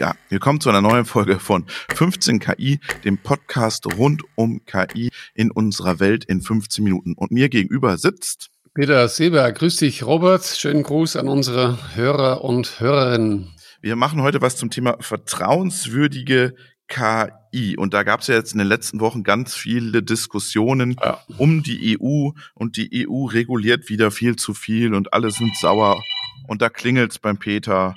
Ja, 0.00 0.14
willkommen 0.30 0.62
zu 0.62 0.70
einer 0.70 0.80
neuen 0.80 1.04
Folge 1.04 1.38
von 1.38 1.66
15 1.94 2.40
KI, 2.40 2.80
dem 3.04 3.18
Podcast 3.18 3.84
rund 3.98 4.22
um 4.34 4.64
KI 4.64 5.10
in 5.34 5.50
unserer 5.50 6.00
Welt 6.00 6.24
in 6.24 6.40
15 6.40 6.82
Minuten. 6.82 7.12
Und 7.12 7.32
mir 7.32 7.50
gegenüber 7.50 7.98
sitzt 7.98 8.48
Peter 8.72 9.06
Seber. 9.08 9.52
Grüß 9.52 9.76
dich, 9.76 10.02
Robert. 10.02 10.42
Schönen 10.42 10.84
Gruß 10.84 11.16
an 11.16 11.28
unsere 11.28 11.76
Hörer 11.96 12.42
und 12.42 12.80
Hörerinnen. 12.80 13.54
Wir 13.82 13.94
machen 13.94 14.22
heute 14.22 14.40
was 14.40 14.56
zum 14.56 14.70
Thema 14.70 14.96
vertrauenswürdige 15.00 16.54
KI. 16.88 17.76
Und 17.76 17.92
da 17.92 18.02
gab 18.02 18.20
es 18.20 18.28
ja 18.28 18.36
jetzt 18.36 18.52
in 18.52 18.58
den 18.58 18.68
letzten 18.68 19.00
Wochen 19.00 19.22
ganz 19.22 19.54
viele 19.54 20.02
Diskussionen 20.02 20.96
ja. 20.98 21.20
um 21.36 21.62
die 21.62 21.98
EU 22.00 22.30
und 22.54 22.78
die 22.78 23.06
EU 23.06 23.26
reguliert 23.26 23.90
wieder 23.90 24.10
viel 24.10 24.36
zu 24.36 24.54
viel 24.54 24.94
und 24.94 25.12
alle 25.12 25.30
sind 25.30 25.54
sauer. 25.58 26.02
Und 26.48 26.62
da 26.62 26.70
klingelt's 26.70 27.18
beim 27.18 27.36
Peter. 27.36 27.94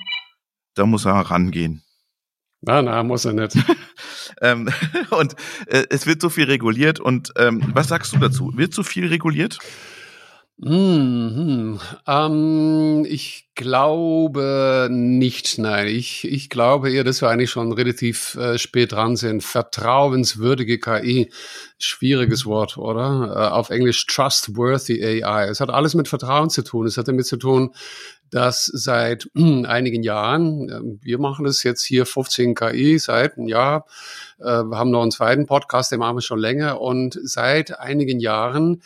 Da 0.74 0.84
muss 0.84 1.06
er 1.06 1.14
rangehen. 1.14 1.83
Na, 2.66 2.82
na, 2.82 3.02
muss 3.02 3.24
er 3.24 3.32
nicht. 3.32 3.56
ähm, 4.40 4.70
und 5.10 5.34
äh, 5.66 5.84
es 5.90 6.06
wird 6.06 6.20
so 6.20 6.30
viel 6.30 6.44
reguliert. 6.44 7.00
Und 7.00 7.32
ähm, 7.36 7.62
was 7.74 7.88
sagst 7.88 8.14
du 8.14 8.18
dazu? 8.18 8.52
Wird 8.56 8.74
zu 8.74 8.82
viel 8.82 9.06
reguliert? 9.06 9.58
Mhm. 10.56 11.80
Ähm, 12.06 13.04
ich 13.08 13.48
glaube 13.56 14.88
nicht, 14.90 15.58
nein. 15.58 15.88
Ich, 15.88 16.24
ich 16.24 16.48
glaube 16.48 16.92
eher, 16.92 17.02
dass 17.02 17.22
wir 17.22 17.28
eigentlich 17.28 17.50
schon 17.50 17.72
relativ 17.72 18.36
äh, 18.36 18.56
spät 18.56 18.92
dran 18.92 19.16
sind. 19.16 19.42
Vertrauenswürdige 19.42 20.78
KI, 20.78 21.30
schwieriges 21.78 22.46
Wort, 22.46 22.78
oder? 22.78 23.34
Äh, 23.34 23.52
auf 23.52 23.70
Englisch 23.70 24.06
trustworthy 24.06 25.24
AI. 25.24 25.48
Es 25.48 25.60
hat 25.60 25.70
alles 25.70 25.94
mit 25.94 26.06
Vertrauen 26.06 26.50
zu 26.50 26.62
tun. 26.62 26.86
Es 26.86 26.96
hat 26.96 27.08
damit 27.08 27.26
zu 27.26 27.36
tun, 27.36 27.74
dass 28.34 28.64
seit 28.66 29.30
äh, 29.36 29.64
einigen 29.64 30.02
Jahren, 30.02 30.68
äh, 30.68 30.80
wir 31.00 31.18
machen 31.18 31.44
das 31.44 31.62
jetzt 31.62 31.84
hier 31.84 32.04
15 32.04 32.56
KI 32.56 32.98
seit 32.98 33.38
einem 33.38 33.46
Jahr, 33.46 33.86
äh, 34.40 34.64
wir 34.64 34.76
haben 34.76 34.90
noch 34.90 35.02
einen 35.02 35.12
zweiten 35.12 35.46
Podcast, 35.46 35.92
den 35.92 36.00
machen 36.00 36.16
wir 36.16 36.20
schon 36.20 36.40
länger 36.40 36.80
und 36.80 37.16
seit 37.22 37.78
einigen 37.78 38.18
Jahren 38.18 38.82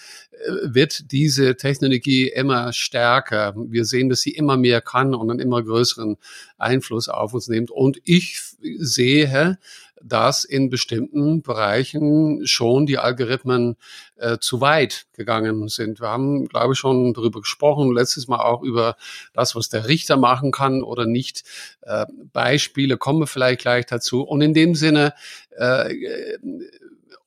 wird 0.62 1.10
diese 1.10 1.56
Technologie 1.56 2.28
immer 2.28 2.72
stärker. 2.72 3.54
Wir 3.56 3.84
sehen, 3.84 4.08
dass 4.08 4.20
sie 4.20 4.30
immer 4.30 4.56
mehr 4.56 4.80
kann 4.80 5.12
und 5.16 5.28
einen 5.30 5.40
immer 5.40 5.64
größeren 5.64 6.16
Einfluss 6.58 7.08
auf 7.08 7.34
uns 7.34 7.48
nimmt. 7.48 7.72
Und 7.72 7.98
ich 8.04 8.40
sehe, 8.78 9.58
dass 10.02 10.44
in 10.44 10.70
bestimmten 10.70 11.42
Bereichen 11.42 12.46
schon 12.46 12.86
die 12.86 12.98
Algorithmen 12.98 13.76
äh, 14.16 14.38
zu 14.40 14.60
weit 14.60 15.06
gegangen 15.12 15.68
sind. 15.68 16.00
Wir 16.00 16.08
haben, 16.08 16.46
glaube 16.48 16.74
ich, 16.74 16.78
schon 16.78 17.14
darüber 17.14 17.40
gesprochen, 17.40 17.92
letztes 17.92 18.28
Mal 18.28 18.40
auch 18.40 18.62
über 18.62 18.96
das, 19.32 19.54
was 19.54 19.68
der 19.68 19.88
Richter 19.88 20.16
machen 20.16 20.50
kann 20.50 20.82
oder 20.82 21.06
nicht. 21.06 21.44
Äh, 21.82 22.06
Beispiele 22.32 22.96
kommen 22.96 23.26
vielleicht 23.26 23.60
gleich 23.60 23.86
dazu. 23.86 24.22
Und 24.22 24.40
in 24.40 24.54
dem 24.54 24.74
Sinne 24.74 25.14
äh, 25.56 25.94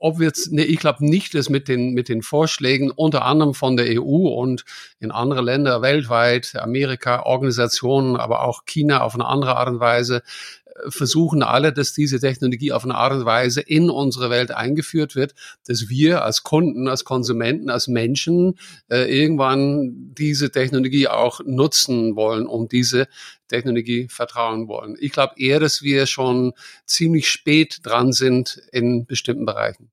ob 0.02 0.18
wir 0.18 0.26
jetzt, 0.26 0.52
nee, 0.52 0.64
ich 0.64 0.80
glaube 0.80 1.06
nicht, 1.06 1.36
dass 1.36 1.50
mit 1.50 1.68
den, 1.68 1.94
mit 1.94 2.10
den 2.10 2.24
Vorschlägen 2.24 2.90
unter 2.90 3.24
anderem 3.24 3.54
von 3.54 3.78
der 3.78 4.02
EU 4.02 4.30
und 4.30 4.66
in 5.00 5.12
andere 5.12 5.42
Länder 5.42 5.84
weltweit, 5.84 6.56
Amerika, 6.56 7.22
Organisationen, 7.24 8.18
aber 8.18 8.44
auch 8.44 8.66
China 8.66 9.02
auf 9.02 9.14
eine 9.14 9.28
andere 9.28 9.58
Art 9.58 9.70
und 9.70 9.80
Weise, 9.80 10.24
äh, 10.61 10.61
versuchen 10.90 11.44
alle, 11.44 11.74
dass 11.74 11.94
diese 11.94 12.20
Technologie 12.20 12.72
auf 12.72 12.84
eine 12.84 12.96
Art 12.96 13.14
und 13.14 13.26
Weise 13.26 13.62
in 13.62 13.90
unsere 13.90 14.30
Welt 14.30 14.52
eingeführt 14.52 15.16
wird, 15.16 15.34
dass 15.68 15.90
wir 15.90 16.24
als 16.24 16.44
Kunden, 16.44 16.88
als 16.88 17.04
Konsumenten, 17.04 17.70
als 17.70 17.88
Menschen 17.88 18.58
äh, 18.90 19.04
irgendwann 19.12 20.14
diese 20.14 20.52
Technologie 20.52 21.08
auch 21.08 21.42
nutzen 21.46 22.16
wollen, 22.16 22.46
um 22.46 22.68
diese 22.68 23.08
Technologie 23.48 24.08
vertrauen 24.10 24.68
wollen. 24.68 24.96
Ich 25.00 25.12
glaube 25.12 25.34
eher, 25.38 25.60
dass 25.60 25.82
wir 25.82 26.06
schon 26.06 26.54
ziemlich 26.86 27.30
spät 27.30 27.80
dran 27.84 28.14
sind 28.14 28.62
in 28.72 29.06
bestimmten 29.06 29.46
Bereichen. 29.46 29.92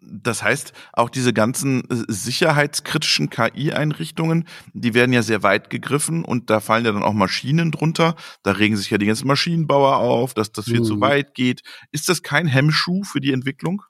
Das 0.00 0.42
heißt, 0.42 0.72
auch 0.92 1.08
diese 1.08 1.32
ganzen 1.32 1.82
äh, 1.90 2.04
sicherheitskritischen 2.08 3.30
KI-Einrichtungen, 3.30 4.46
die 4.72 4.94
werden 4.94 5.12
ja 5.12 5.22
sehr 5.22 5.42
weit 5.42 5.70
gegriffen 5.70 6.24
und 6.24 6.50
da 6.50 6.60
fallen 6.60 6.84
ja 6.84 6.92
dann 6.92 7.02
auch 7.02 7.12
Maschinen 7.12 7.70
drunter. 7.70 8.16
Da 8.42 8.52
regen 8.52 8.76
sich 8.76 8.90
ja 8.90 8.98
die 8.98 9.06
ganzen 9.06 9.28
Maschinenbauer 9.28 9.96
auf, 9.96 10.34
dass 10.34 10.52
das 10.52 10.66
viel 10.66 10.80
mhm. 10.80 10.84
zu 10.84 11.00
weit 11.00 11.34
geht. 11.34 11.62
Ist 11.92 12.08
das 12.08 12.22
kein 12.22 12.46
Hemmschuh 12.46 13.04
für 13.04 13.20
die 13.20 13.32
Entwicklung? 13.32 13.82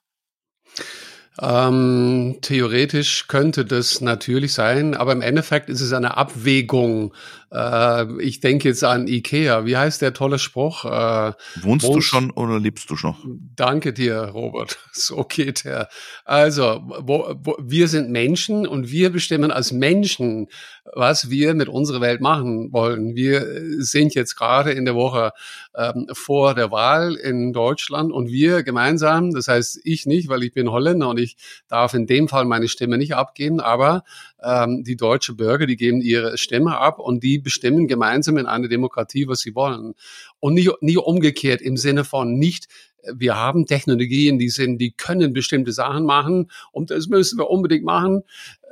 Ähm, 1.40 2.36
theoretisch 2.42 3.26
könnte 3.26 3.64
das 3.64 4.00
natürlich 4.00 4.52
sein, 4.52 4.94
aber 4.94 5.12
im 5.12 5.20
Endeffekt 5.20 5.68
ist 5.68 5.80
es 5.80 5.92
eine 5.92 6.16
Abwägung 6.16 7.12
äh, 7.54 8.20
ich 8.20 8.40
denke 8.40 8.68
jetzt 8.68 8.82
an 8.82 9.06
Ikea. 9.06 9.64
Wie 9.64 9.76
heißt 9.76 10.02
der 10.02 10.12
tolle 10.12 10.38
Spruch? 10.38 10.84
Äh, 10.84 11.32
Wohnst 11.62 11.86
du 11.86 12.00
schon 12.00 12.30
oder 12.32 12.58
lebst 12.58 12.90
du 12.90 12.96
noch? 13.02 13.24
Danke 13.56 13.92
dir, 13.92 14.30
Robert. 14.32 14.78
So 14.96 15.24
geht 15.24 15.64
er. 15.64 15.88
Also, 16.24 16.80
wo, 17.00 17.34
wo, 17.42 17.56
wir 17.60 17.88
sind 17.88 18.10
Menschen 18.10 18.64
und 18.64 18.90
wir 18.92 19.10
bestimmen 19.10 19.50
als 19.50 19.72
Menschen, 19.72 20.46
was 20.94 21.30
wir 21.30 21.54
mit 21.54 21.68
unserer 21.68 22.00
Welt 22.00 22.20
machen 22.20 22.72
wollen. 22.72 23.16
Wir 23.16 23.44
sind 23.82 24.14
jetzt 24.14 24.36
gerade 24.36 24.70
in 24.70 24.84
der 24.84 24.94
Woche 24.94 25.32
ähm, 25.76 26.06
vor 26.12 26.54
der 26.54 26.70
Wahl 26.70 27.16
in 27.16 27.52
Deutschland 27.52 28.12
und 28.12 28.28
wir 28.30 28.62
gemeinsam, 28.62 29.32
das 29.32 29.48
heißt 29.48 29.80
ich 29.82 30.06
nicht, 30.06 30.28
weil 30.28 30.44
ich 30.44 30.52
bin 30.52 30.70
Holländer 30.70 31.08
und 31.08 31.18
ich 31.18 31.36
darf 31.68 31.92
in 31.94 32.06
dem 32.06 32.28
Fall 32.28 32.44
meine 32.44 32.68
Stimme 32.68 32.96
nicht 32.96 33.16
abgeben, 33.16 33.60
aber 33.60 34.04
ähm, 34.44 34.84
die 34.84 34.96
deutsche 34.96 35.34
Bürger, 35.34 35.66
die 35.66 35.76
geben 35.76 36.00
ihre 36.00 36.36
Stimme 36.38 36.78
ab 36.78 36.98
und 36.98 37.22
die 37.22 37.38
bestimmen 37.38 37.88
gemeinsam 37.88 38.36
in 38.36 38.46
einer 38.46 38.68
Demokratie, 38.68 39.26
was 39.26 39.40
sie 39.40 39.54
wollen. 39.54 39.94
Und 40.40 40.54
nie, 40.54 40.70
nie 40.80 40.96
umgekehrt 40.96 41.60
im 41.62 41.76
Sinne 41.76 42.04
von 42.04 42.38
nicht, 42.38 42.68
wir 43.12 43.36
haben 43.36 43.66
Technologien, 43.66 44.38
die 44.38 44.48
sind, 44.48 44.78
die 44.78 44.92
können 44.92 45.32
bestimmte 45.32 45.72
Sachen 45.72 46.04
machen 46.04 46.50
und 46.72 46.90
das 46.90 47.08
müssen 47.08 47.38
wir 47.38 47.50
unbedingt 47.50 47.84
machen. 47.84 48.22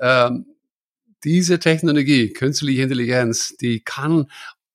Ähm, 0.00 0.46
diese 1.24 1.58
Technologie, 1.58 2.30
künstliche 2.30 2.82
Intelligenz, 2.82 3.56
die 3.60 3.80
kann 3.80 4.26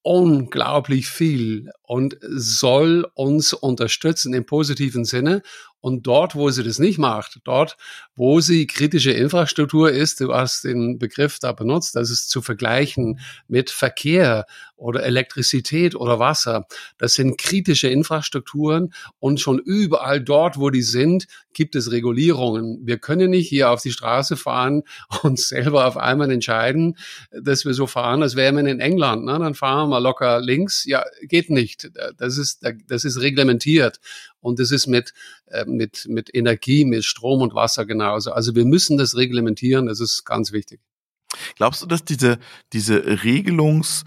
unglaublich 0.07 1.09
viel 1.09 1.69
und 1.83 2.17
soll 2.21 3.05
uns 3.13 3.51
unterstützen 3.51 4.33
im 4.33 4.45
positiven 4.45 5.03
Sinne. 5.03 5.41
Und 5.87 6.05
dort, 6.05 6.35
wo 6.35 6.49
sie 6.49 6.65
das 6.65 6.79
nicht 6.79 6.97
macht, 6.97 7.39
dort, 7.45 7.77
wo 8.13 8.41
sie 8.41 8.67
kritische 8.67 9.11
Infrastruktur 9.11 9.89
ist, 9.89 10.19
du 10.19 10.33
hast 10.33 10.65
den 10.65 10.99
Begriff 10.99 11.39
da 11.39 11.53
benutzt, 11.53 11.95
das 11.95 12.09
ist 12.09 12.29
zu 12.29 12.41
vergleichen 12.41 13.21
mit 13.47 13.69
Verkehr 13.69 14.45
oder 14.75 15.03
Elektrizität 15.03 15.95
oder 15.95 16.19
Wasser. 16.19 16.67
Das 16.97 17.13
sind 17.13 17.37
kritische 17.37 17.87
Infrastrukturen 17.87 18.93
und 19.19 19.39
schon 19.39 19.59
überall 19.59 20.19
dort, 20.19 20.59
wo 20.59 20.71
die 20.71 20.81
sind, 20.81 21.25
gibt 21.53 21.75
es 21.75 21.89
Regulierungen. 21.89 22.85
Wir 22.85 22.99
können 22.99 23.31
nicht 23.31 23.47
hier 23.47 23.71
auf 23.71 23.81
die 23.81 23.91
Straße 23.91 24.35
fahren 24.35 24.83
und 25.23 25.39
selber 25.39 25.87
auf 25.87 25.95
einmal 25.95 26.29
entscheiden, 26.31 26.97
dass 27.31 27.63
wir 27.63 27.73
so 27.73 27.87
fahren, 27.87 28.23
als 28.23 28.35
wären 28.35 28.57
wir 28.57 28.67
in 28.67 28.81
England. 28.81 29.23
Ne? 29.23 29.39
Dann 29.39 29.55
fahren 29.55 29.89
wir 29.89 30.01
locker 30.01 30.41
links. 30.41 30.83
Ja, 30.83 31.05
geht 31.21 31.49
nicht. 31.49 31.89
Das 32.17 32.37
ist, 32.37 32.65
das 32.87 33.05
ist 33.05 33.21
reglementiert. 33.21 34.01
Und 34.47 34.59
das 34.59 34.71
ist 34.71 34.87
mit, 34.87 35.13
äh, 35.47 35.65
mit, 35.65 36.07
mit 36.07 36.33
Energie, 36.33 36.85
mit 36.85 37.03
Strom 37.05 37.41
und 37.41 37.53
Wasser 37.53 37.85
genauso. 37.85 38.31
Also 38.31 38.55
wir 38.55 38.65
müssen 38.65 38.97
das 38.97 39.15
reglementieren. 39.15 39.85
Das 39.85 39.99
ist 39.99 40.23
ganz 40.25 40.51
wichtig. 40.51 40.79
Glaubst 41.55 41.81
du, 41.81 41.85
dass 41.85 42.03
diese, 42.03 42.39
diese 42.73 42.99
Regelungs- 42.99 44.03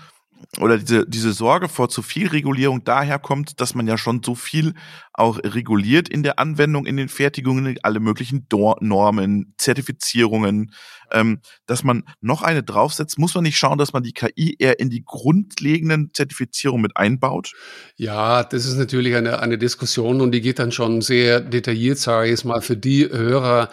oder 0.59 0.79
diese, 0.79 1.07
diese 1.07 1.33
Sorge 1.33 1.69
vor 1.69 1.89
zu 1.89 2.03
viel 2.03 2.29
Regulierung 2.29 2.85
daher 2.85 3.21
dass 3.57 3.75
man 3.75 3.87
ja 3.87 3.97
schon 3.97 4.23
so 4.23 4.35
viel 4.35 4.75
auch 5.13 5.39
reguliert 5.43 6.09
in 6.09 6.23
der 6.23 6.39
Anwendung, 6.39 6.87
in 6.87 6.97
den 6.97 7.09
Fertigungen, 7.09 7.79
alle 7.83 8.01
möglichen 8.01 8.49
Do 8.49 8.77
Normen, 8.81 9.55
Zertifizierungen, 9.59 10.73
ähm, 11.13 11.41
dass 11.67 11.85
man 11.85 12.05
noch 12.21 12.43
eine 12.43 12.63
draufsetzt, 12.63 13.19
muss 13.19 13.35
man 13.35 13.45
nicht 13.45 13.59
schauen, 13.59 13.79
dass 13.79 13.93
man 13.93 14.03
die 14.03 14.13
KI 14.13 14.57
eher 14.59 14.81
in 14.81 14.91
die 14.91 15.05
grundlegenden 15.05 16.11
Zertifizierungen 16.15 16.83
mit 16.83 16.97
einbaut? 16.97 17.53
Ja, 17.97 18.43
das 18.43 18.67
ist 18.67 18.77
natürlich 18.77 19.15
eine, 19.15 19.41
eine 19.41 19.59
Diskussion 19.59 20.21
und 20.21 20.33
die 20.33 20.41
geht 20.41 20.59
dann 20.59 20.73
schon 20.73 21.03
sehr 21.03 21.41
detailliert, 21.41 21.99
sage 21.99 22.27
ich 22.27 22.31
jetzt 22.31 22.45
mal, 22.45 22.63
für 22.63 22.77
die 22.77 23.09
Hörer, 23.09 23.71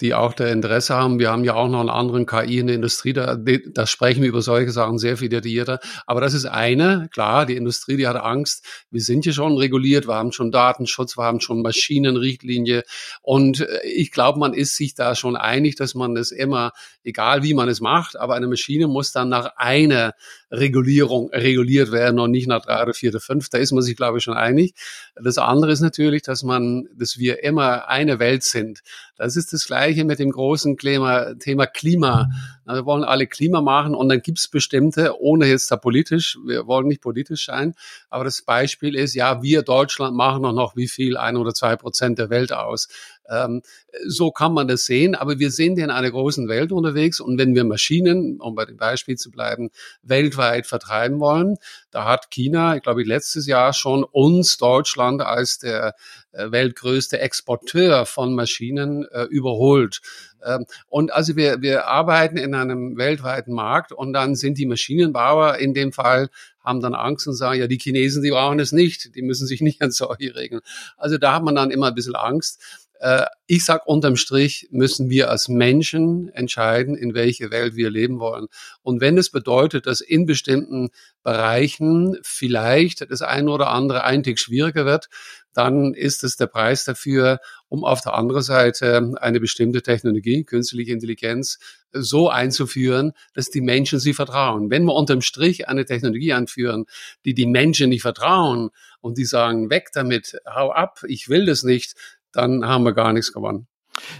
die 0.00 0.14
auch 0.14 0.32
da 0.32 0.46
Interesse 0.46 0.94
haben. 0.94 1.18
Wir 1.18 1.30
haben 1.30 1.44
ja 1.44 1.54
auch 1.54 1.68
noch 1.68 1.80
einen 1.80 1.90
anderen 1.90 2.26
KI 2.26 2.58
in 2.58 2.66
der 2.68 2.76
Industrie, 2.76 3.12
da, 3.12 3.36
da 3.36 3.86
sprechen 3.86 4.22
wir 4.22 4.28
über 4.28 4.42
solche 4.42 4.70
Sachen 4.70 4.98
sehr 4.98 5.16
viel 5.16 5.28
detaillierter. 5.28 5.80
Aber 6.06 6.20
das 6.20 6.34
ist 6.34 6.46
eine, 6.46 7.08
klar, 7.12 7.46
die 7.46 7.56
Industrie, 7.56 7.96
die 7.96 8.08
hat 8.08 8.16
Angst. 8.16 8.64
Wir 8.90 9.00
sind 9.00 9.24
hier 9.24 9.32
schon 9.32 9.56
reguliert, 9.56 10.08
wir 10.08 10.14
haben 10.14 10.32
schon 10.32 10.50
Datenschutz, 10.50 11.18
wir 11.18 11.24
haben 11.24 11.40
schon 11.40 11.62
Maschinenrichtlinie. 11.62 12.84
Und 13.22 13.60
äh, 13.60 13.80
ich 13.86 14.10
glaube, 14.10 14.38
man 14.38 14.54
ist 14.54 14.76
sich 14.76 14.94
da 14.94 15.14
schon 15.14 15.36
einig, 15.36 15.76
dass 15.76 15.94
man 15.94 16.14
das 16.14 16.30
immer, 16.30 16.72
egal 17.04 17.42
wie 17.42 17.54
man 17.54 17.68
es 17.68 17.80
macht, 17.80 18.18
aber 18.18 18.34
eine 18.34 18.46
Maschine 18.46 18.88
muss 18.88 19.12
dann 19.12 19.28
nach 19.28 19.56
einer 19.56 20.14
Regulierung 20.50 21.30
reguliert 21.30 21.92
werden 21.92 22.18
und 22.18 22.30
nicht 22.30 22.48
nach 22.48 22.64
drei 22.64 22.82
oder 22.82 22.94
vier 22.94 23.10
oder 23.10 23.20
fünf. 23.20 23.48
Da 23.50 23.58
ist 23.58 23.72
man 23.72 23.82
sich, 23.82 23.96
glaube 23.96 24.18
ich, 24.18 24.24
schon 24.24 24.34
einig. 24.34 24.74
Das 25.14 25.38
andere 25.38 25.70
ist 25.70 25.80
natürlich, 25.80 26.22
dass 26.22 26.42
man, 26.42 26.88
dass 26.94 27.18
wir 27.18 27.44
immer 27.44 27.88
eine 27.88 28.18
Welt 28.18 28.42
sind. 28.42 28.80
Das 29.20 29.36
ist 29.36 29.52
das 29.52 29.66
Gleiche 29.66 30.06
mit 30.06 30.18
dem 30.18 30.30
großen 30.30 30.78
Klima, 30.78 31.34
Thema 31.34 31.66
Klima. 31.66 32.30
Wir 32.74 32.86
wollen 32.86 33.04
alle 33.04 33.26
Klima 33.26 33.60
machen 33.60 33.94
und 33.94 34.08
dann 34.08 34.22
gibt 34.22 34.38
es 34.38 34.48
bestimmte, 34.48 35.20
ohne 35.20 35.46
jetzt 35.46 35.70
da 35.70 35.76
politisch, 35.76 36.38
wir 36.44 36.66
wollen 36.66 36.88
nicht 36.88 37.00
politisch 37.00 37.46
sein, 37.46 37.74
aber 38.08 38.24
das 38.24 38.42
Beispiel 38.42 38.94
ist, 38.94 39.14
ja, 39.14 39.42
wir 39.42 39.62
Deutschland 39.62 40.16
machen 40.16 40.42
noch, 40.42 40.52
noch 40.52 40.76
wie 40.76 40.88
viel, 40.88 41.16
ein 41.16 41.36
oder 41.36 41.54
zwei 41.54 41.76
Prozent 41.76 42.18
der 42.18 42.30
Welt 42.30 42.52
aus. 42.52 42.88
Ähm, 43.28 43.62
so 44.06 44.30
kann 44.30 44.52
man 44.52 44.68
das 44.68 44.84
sehen, 44.84 45.14
aber 45.14 45.38
wir 45.38 45.50
sind 45.50 45.78
in 45.78 45.90
einer 45.90 46.10
großen 46.10 46.48
Welt 46.48 46.72
unterwegs 46.72 47.20
und 47.20 47.38
wenn 47.38 47.54
wir 47.54 47.64
Maschinen, 47.64 48.40
um 48.40 48.54
bei 48.54 48.64
dem 48.64 48.76
Beispiel 48.76 49.16
zu 49.16 49.30
bleiben, 49.30 49.70
weltweit 50.02 50.66
vertreiben 50.66 51.20
wollen, 51.20 51.56
da 51.90 52.04
hat 52.04 52.30
China, 52.30 52.76
ich 52.76 52.82
glaube, 52.82 53.02
letztes 53.04 53.46
Jahr 53.46 53.72
schon 53.72 54.04
uns 54.04 54.56
Deutschland 54.58 55.22
als 55.22 55.58
der 55.58 55.94
äh, 56.32 56.50
weltgrößte 56.50 57.18
Exporteur 57.20 58.06
von 58.06 58.34
Maschinen 58.34 59.04
äh, 59.10 59.24
überholt. 59.24 60.00
Ähm, 60.44 60.66
und 60.88 61.12
also 61.12 61.36
wir, 61.36 61.62
wir 61.62 61.86
arbeiten 61.86 62.36
in 62.36 62.54
einem 62.54 62.96
weltweiten 62.96 63.52
Markt 63.52 63.92
und 63.92 64.12
dann 64.12 64.34
sind 64.34 64.58
die 64.58 64.66
Maschinenbauer 64.66 65.56
in 65.56 65.74
dem 65.74 65.92
Fall 65.92 66.28
haben 66.62 66.80
dann 66.80 66.94
Angst 66.94 67.26
und 67.26 67.34
sagen, 67.34 67.58
ja, 67.58 67.66
die 67.66 67.78
Chinesen, 67.78 68.22
die 68.22 68.30
brauchen 68.30 68.60
es 68.60 68.72
nicht, 68.72 69.14
die 69.14 69.22
müssen 69.22 69.46
sich 69.46 69.60
nicht 69.60 69.80
an 69.82 69.90
solche 69.90 70.34
regeln. 70.34 70.60
Also 70.96 71.18
da 71.18 71.34
hat 71.34 71.42
man 71.42 71.54
dann 71.54 71.70
immer 71.70 71.88
ein 71.88 71.94
bisschen 71.94 72.14
Angst. 72.14 72.60
Äh, 73.00 73.24
ich 73.46 73.64
sag 73.64 73.86
unterm 73.86 74.16
Strich 74.16 74.68
müssen 74.70 75.08
wir 75.08 75.30
als 75.30 75.48
Menschen 75.48 76.28
entscheiden, 76.28 76.94
in 76.94 77.14
welche 77.14 77.50
Welt 77.50 77.74
wir 77.74 77.90
leben 77.90 78.20
wollen. 78.20 78.46
Und 78.82 79.00
wenn 79.00 79.16
es 79.16 79.30
bedeutet, 79.30 79.86
dass 79.86 80.02
in 80.02 80.26
bestimmten 80.26 80.90
Bereichen 81.22 82.18
vielleicht 82.22 83.10
das 83.10 83.22
eine 83.22 83.50
oder 83.50 83.70
andere 83.70 84.04
ein 84.04 84.22
Tick 84.22 84.38
schwieriger 84.38 84.84
wird, 84.84 85.08
dann 85.52 85.94
ist 85.94 86.22
es 86.22 86.36
der 86.36 86.46
Preis 86.46 86.84
dafür, 86.84 87.40
um 87.68 87.84
auf 87.84 88.02
der 88.02 88.14
anderen 88.14 88.42
Seite 88.42 89.14
eine 89.20 89.40
bestimmte 89.40 89.82
Technologie, 89.82 90.44
künstliche 90.44 90.92
Intelligenz, 90.92 91.58
so 91.92 92.28
einzuführen, 92.28 93.12
dass 93.34 93.50
die 93.50 93.60
Menschen 93.60 93.98
sie 93.98 94.14
vertrauen. 94.14 94.70
Wenn 94.70 94.84
wir 94.84 94.94
unterm 94.94 95.22
Strich 95.22 95.68
eine 95.68 95.84
Technologie 95.86 96.32
anführen, 96.34 96.84
die 97.24 97.34
die 97.34 97.46
Menschen 97.46 97.88
nicht 97.88 98.02
vertrauen 98.02 98.70
und 99.00 99.18
die 99.18 99.24
sagen, 99.24 99.70
weg 99.70 99.88
damit, 99.92 100.36
hau 100.46 100.70
ab, 100.70 101.00
ich 101.08 101.28
will 101.28 101.46
das 101.46 101.64
nicht, 101.64 101.94
dann 102.32 102.64
haben 102.66 102.84
wir 102.84 102.92
gar 102.92 103.12
nichts 103.12 103.32
gewonnen. 103.32 103.66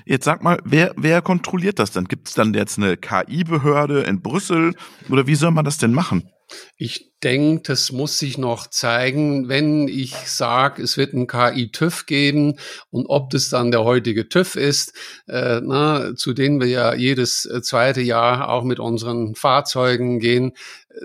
Jetzt 0.05 0.25
sag 0.25 0.43
mal, 0.43 0.59
wer, 0.65 0.93
wer 0.97 1.23
kontrolliert 1.23 1.79
das 1.79 1.93
denn? 1.93 2.05
Gibt 2.05 2.29
es 2.29 2.35
dann 2.35 2.53
jetzt 2.55 2.79
eine 2.79 2.97
KI-Behörde 2.97 4.01
in 4.03 4.21
Brüssel 4.21 4.75
oder 5.09 5.27
wie 5.27 5.35
soll 5.35 5.53
man 5.53 5.65
das 5.65 5.79
denn 5.79 5.93
machen? 5.93 6.29
Ich 6.76 7.12
denke, 7.23 7.62
das 7.64 7.93
muss 7.93 8.19
sich 8.19 8.38
noch 8.38 8.67
zeigen, 8.67 9.49
wenn 9.49 9.88
ich 9.88 10.14
sage, 10.14 10.82
es 10.82 10.97
wird 10.97 11.12
ein 11.12 11.26
KI-TÜV 11.26 12.06
geben 12.06 12.56
und 12.91 13.06
ob 13.06 13.31
das 13.31 13.50
dann 13.50 13.70
der 13.70 13.85
heutige 13.85 14.29
TÜV 14.29 14.56
ist, 14.56 14.94
äh, 15.29 15.61
na, 15.62 16.14
zu 16.17 16.32
denen 16.32 16.61
wir 16.61 16.69
ja 16.69 16.94
jedes 16.94 17.44
äh, 17.44 17.61
zweite 17.61 18.00
Jahr 18.00 18.49
auch 18.49 18.64
mit 18.64 18.81
unseren 18.81 19.35
Fahrzeugen 19.35 20.19
gehen, 20.19 20.52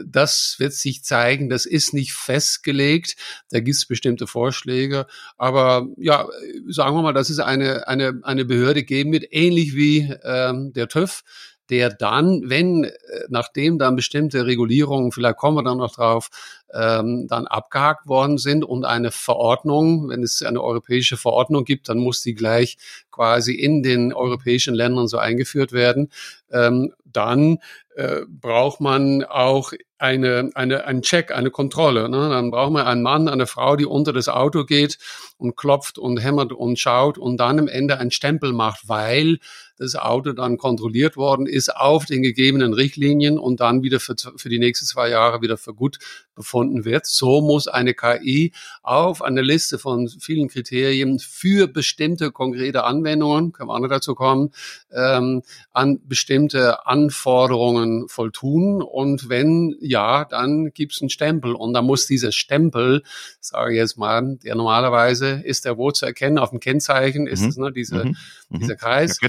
das 0.03 0.55
wird 0.57 0.73
sich 0.73 1.03
zeigen. 1.03 1.49
Das 1.49 1.65
ist 1.65 1.93
nicht 1.93 2.13
festgelegt. 2.13 3.15
Da 3.49 3.59
gibt 3.59 3.75
es 3.75 3.85
bestimmte 3.85 4.27
Vorschläge. 4.27 5.05
Aber 5.37 5.87
ja, 5.97 6.27
sagen 6.67 6.95
wir 6.95 7.01
mal, 7.01 7.13
das 7.13 7.29
ist 7.29 7.39
eine, 7.39 7.87
eine, 7.87 8.19
eine 8.23 8.45
Behörde 8.45 8.83
geben 8.83 9.11
wird, 9.11 9.25
ähnlich 9.31 9.75
wie 9.75 10.11
ähm, 10.23 10.73
der 10.73 10.87
TÜV 10.87 11.23
der 11.69 11.89
dann, 11.89 12.43
wenn, 12.45 12.83
äh, 12.83 12.91
nachdem 13.29 13.79
dann 13.79 13.95
bestimmte 13.95 14.45
Regulierungen, 14.45 15.11
vielleicht 15.11 15.37
kommen 15.37 15.57
wir 15.57 15.63
dann 15.63 15.77
noch 15.77 15.93
drauf, 15.93 16.29
ähm, 16.73 17.27
dann 17.27 17.47
abgehakt 17.47 18.07
worden 18.07 18.37
sind 18.37 18.65
und 18.65 18.85
eine 18.85 19.11
Verordnung, 19.11 20.09
wenn 20.09 20.23
es 20.23 20.41
eine 20.41 20.61
europäische 20.61 21.17
Verordnung 21.17 21.63
gibt, 21.63 21.89
dann 21.89 21.99
muss 21.99 22.21
die 22.21 22.35
gleich 22.35 22.77
quasi 23.11 23.53
in 23.53 23.81
den 23.81 24.13
europäischen 24.13 24.75
Ländern 24.75 25.07
so 25.07 25.17
eingeführt 25.17 25.71
werden. 25.71 26.11
Ähm, 26.51 26.93
dann 27.03 27.59
äh, 27.95 28.21
braucht 28.27 28.81
man 28.81 29.23
auch 29.23 29.71
eine, 29.97 30.49
eine, 30.53 30.85
einen 30.85 31.01
Check, 31.01 31.31
eine 31.31 31.49
Kontrolle. 31.49 32.09
Ne? 32.09 32.29
Dann 32.29 32.51
braucht 32.51 32.73
man 32.73 32.85
einen 32.85 33.01
Mann, 33.01 33.29
eine 33.29 33.47
Frau, 33.47 33.77
die 33.77 33.85
unter 33.85 34.11
das 34.11 34.27
Auto 34.27 34.65
geht 34.65 34.97
und 35.37 35.55
klopft 35.55 35.97
und 35.97 36.17
hämmert 36.17 36.51
und 36.51 36.77
schaut 36.77 37.17
und 37.17 37.37
dann 37.37 37.57
am 37.57 37.67
Ende 37.69 37.97
einen 37.97 38.11
Stempel 38.11 38.51
macht, 38.51 38.89
weil 38.89 39.37
das 39.77 39.95
Auto 39.95 40.33
dann 40.33 40.57
kontrolliert 40.57 41.17
worden 41.17 41.47
ist 41.47 41.75
auf 41.75 42.05
den 42.05 42.21
gegebenen 42.21 42.73
Richtlinien 42.73 43.37
und 43.37 43.59
dann 43.59 43.83
wieder 43.83 43.99
für, 43.99 44.15
für 44.35 44.49
die 44.49 44.59
nächsten 44.59 44.85
zwei 44.85 45.09
Jahre 45.09 45.41
wieder 45.41 45.57
für 45.57 45.73
gut 45.73 45.99
befunden 46.35 46.85
wird. 46.85 47.05
So 47.05 47.41
muss 47.41 47.67
eine 47.67 47.93
KI 47.93 48.51
auf 48.83 49.21
eine 49.21 49.41
Liste 49.41 49.79
von 49.79 50.07
vielen 50.07 50.47
Kriterien 50.47 51.19
für 51.19 51.67
bestimmte 51.67 52.31
konkrete 52.31 52.83
Anwendungen, 52.83 53.51
können 53.51 53.69
wir 53.69 53.73
auch 53.73 53.79
noch 53.79 53.89
dazu 53.89 54.15
kommen, 54.15 54.51
ähm, 54.91 55.41
an 55.71 55.99
bestimmte 56.05 56.85
Anforderungen 56.85 58.07
volltun. 58.07 58.81
Und 58.81 59.29
wenn 59.29 59.75
ja, 59.79 60.25
dann 60.25 60.71
gibt's 60.73 61.01
einen 61.01 61.09
Stempel. 61.09 61.53
Und 61.53 61.73
da 61.73 61.81
muss 61.81 62.07
dieser 62.07 62.31
Stempel, 62.31 63.03
sage 63.39 63.73
ich 63.73 63.77
jetzt 63.77 63.97
mal, 63.97 64.37
der 64.43 64.55
normalerweise 64.55 65.41
ist 65.43 65.65
der 65.65 65.77
wo 65.77 65.91
zu 65.91 66.05
erkennen 66.05 66.37
auf 66.37 66.49
dem 66.49 66.59
Kennzeichen, 66.59 67.27
ist 67.27 67.41
mhm. 67.41 67.49
es 67.49 67.57
ne, 67.57 67.71
diese, 67.71 68.05
mhm. 68.05 68.15
mhm. 68.49 68.59
dieser 68.59 68.75
Kreis. 68.75 69.19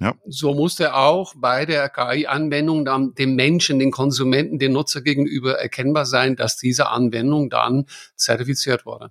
Ja. 0.00 0.14
So 0.26 0.54
muss 0.54 0.76
der 0.76 0.96
auch 0.96 1.34
bei 1.36 1.66
der 1.66 1.88
KI-Anwendung 1.88 2.84
dann 2.84 3.14
dem 3.14 3.34
Menschen, 3.34 3.78
den 3.78 3.90
Konsumenten, 3.90 4.58
den 4.58 4.72
Nutzer 4.72 5.02
gegenüber 5.02 5.58
erkennbar 5.58 6.06
sein, 6.06 6.36
dass 6.36 6.55
diese 6.62 6.88
Anwendung 6.88 7.50
dann 7.50 7.86
zertifiziert 8.16 8.86
wurde. 8.86 9.10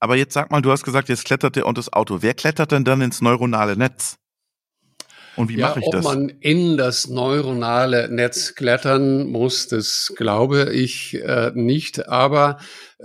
Aber 0.00 0.16
jetzt 0.16 0.34
sag 0.34 0.50
mal, 0.50 0.60
du 0.60 0.72
hast 0.72 0.82
gesagt, 0.82 1.08
jetzt 1.08 1.24
klettert 1.24 1.54
der 1.56 1.66
und 1.66 1.78
das 1.78 1.92
Auto. 1.92 2.18
Wer 2.22 2.34
klettert 2.34 2.72
denn 2.72 2.84
dann 2.84 3.00
ins 3.02 3.20
neuronale 3.20 3.76
Netz? 3.76 4.18
Und 5.36 5.48
wie 5.48 5.56
ja, 5.56 5.68
mache 5.68 5.80
ich 5.80 5.86
ob 5.86 5.92
das? 5.92 6.04
Ob 6.04 6.14
man 6.14 6.28
in 6.40 6.76
das 6.76 7.08
neuronale 7.08 8.08
Netz 8.10 8.54
klettern 8.54 9.28
muss, 9.28 9.68
das 9.68 10.12
glaube 10.16 10.72
ich 10.72 11.14
äh, 11.22 11.52
nicht. 11.54 12.08
Aber 12.08 12.58